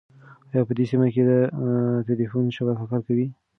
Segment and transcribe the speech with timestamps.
[0.51, 1.31] ایا په دې سیمه کې د
[2.07, 3.27] تېلیفون شبکه کار کوي؟